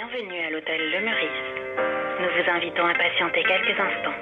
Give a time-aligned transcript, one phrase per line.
[0.00, 1.42] Bienvenue à l'hôtel Le Meurice.
[2.20, 4.18] Nous vous invitons à patienter quelques instants.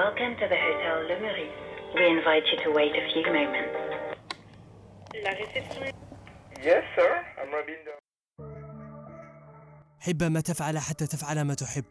[0.00, 1.58] Welcome to the Hotel Le Meurice.
[1.96, 3.70] We invite you to wait a few moments.
[5.24, 5.94] La réception est...
[6.62, 7.10] Yes, sir.
[7.40, 7.84] I'm Rabin.
[10.00, 11.84] حب ما تفعل حتى تفعل ما تحب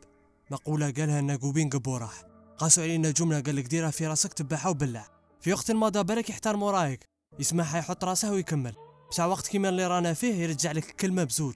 [0.52, 2.14] مقولة قالها الناقوبين قبوراح
[2.58, 5.06] قاسوا علينا جملة قال لك ديرها في راسك تبعها وبلع
[5.42, 7.00] في وقت مضى بالك يحترم ورايك
[7.40, 11.56] يسمعها يحط راسه ويكمل بسع وقت كيما اللي رانا فيه يرجع لك الكلمة بزوج.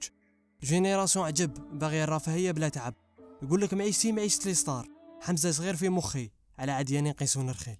[0.62, 2.94] جينيراسيون عجب باغي الرفاهية بلا تعب.
[3.42, 4.88] يقول لك معيشتي معيشة لي ستار.
[5.20, 6.30] حمزة صغير في مخي.
[6.58, 7.76] على عدياني نقيسون الخيل.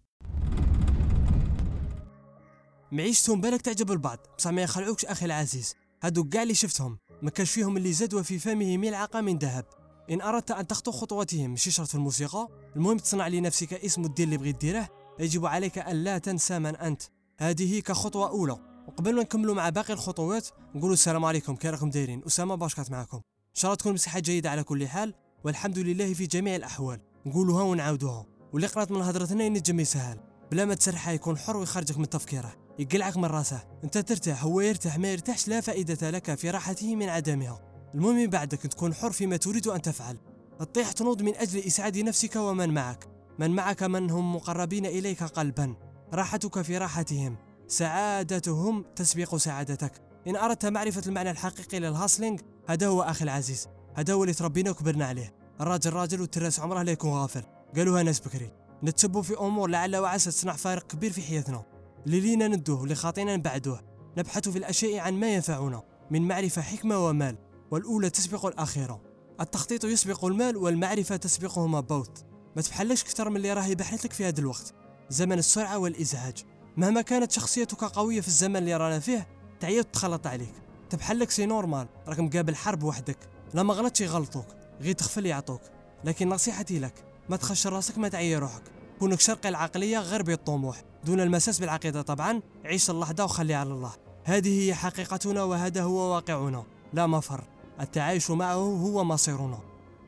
[2.92, 4.18] معيشتهم بالك تعجب البعض.
[4.38, 5.74] بصح ما يخلعوكش أخي العزيز.
[6.02, 6.98] هادو كاع اللي شفتهم.
[7.22, 9.64] ما كانش فيهم اللي زاد وفي فمه ملعقه من ذهب.
[10.10, 12.48] إن أردت أن تخطو خطواتهم ماشي شرط الموسيقى.
[12.76, 14.88] المهم تصنع لنفسك اسم الدير اللي بغيت ديره.
[15.18, 17.02] يجب عليك أن لا تنسى من أنت.
[17.38, 18.71] هذه كخطوة أولى.
[18.88, 23.16] وقبل ما نكملوا مع باقي الخطوات نقولوا السلام عليكم كي راكم دايرين؟ أسامة باشكات معكم.
[23.16, 25.14] إن شاء الله تكون مساحة جيدة على كل حال
[25.44, 27.00] والحمد لله في جميع الأحوال.
[27.26, 28.26] نقولوها ونعاودوها.
[28.52, 30.18] واللي قرأت من هضرتنا ينجم يسهل.
[30.50, 32.54] بلا ما تسرحه يكون حر ويخرجك من تفكيره.
[32.78, 33.62] يقلعك من راسه.
[33.84, 37.60] أنت ترتاح هو يرتاح ما يرتاحش لا فائدة لك في راحته من عدمها.
[37.94, 40.18] المهم بعدك تكون حر فيما تريد أن تفعل.
[40.58, 45.74] تطيح تنوض من أجل إسعاد نفسك ومن معك من معك من هم مقربين إليك قلبا.
[46.14, 47.36] راحتك في راحتهم.
[47.72, 49.92] سعادتهم تسبق سعادتك.
[50.26, 53.68] إن أردت معرفة المعنى الحقيقي للهاسلينج هذا هو أخي العزيز.
[53.94, 55.34] هذا هو اللي تربينا وكبرنا عليه.
[55.60, 57.42] الراجل راجل والتراس عمره لا يكون غافل.
[57.76, 58.50] قالوها ناس بكري.
[58.84, 61.64] نتسبوا في أمور لعل وعسى تصنع فارق كبير في حياتنا.
[62.06, 63.80] اللي لينا ندوه واللي خاطينا نبعدوه.
[64.18, 67.38] نبحث في الأشياء عن ما ينفعنا من معرفة حكمة ومال
[67.70, 69.02] والأولى تسبق الأخيرة
[69.40, 72.22] التخطيط يسبق المال والمعرفة تسبقهما بوث
[72.56, 74.74] ما تبحلش كثر من اللي راه يبحث لك في هذا الوقت.
[75.10, 76.44] زمن السرعة والإزعاج.
[76.76, 79.26] مهما كانت شخصيتك قوية في الزمن اللي رانا فيه
[79.60, 80.54] تعيا وتخلط عليك.
[80.90, 83.18] تبحلك سي نورمال راك مقابل حرب وحدك.
[83.54, 84.46] لا ما غلطش يغلطوك
[84.80, 85.60] غير تخفل يعطوك.
[86.04, 86.94] لكن نصيحتي لك
[87.28, 88.62] ما تخش راسك ما تعيا روحك.
[88.98, 93.92] كونك شرقي العقلية غير بالطموح دون المساس بالعقيدة طبعا عيش اللحظة وخلي على الله.
[94.24, 96.64] هذه هي حقيقتنا وهذا هو واقعنا.
[96.92, 97.44] لا مفر.
[97.80, 99.58] التعايش معه هو مصيرنا.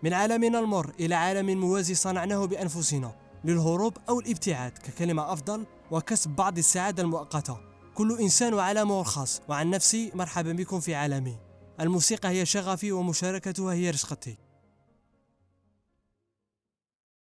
[0.02, 3.14] من عالمنا المر إلى عالم موازي صنعناه بأنفسنا.
[3.44, 7.60] للهروب أو الابتعاد ككلمة أفضل وكسب بعض السعادة المؤقتة.
[7.94, 11.36] كل إنسان وعالمه الخاص وعن نفسي مرحبا بكم في عالمي.
[11.80, 14.38] الموسيقى هي شغفي ومشاركتها هي رشقتي